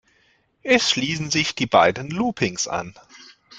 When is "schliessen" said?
0.89-1.29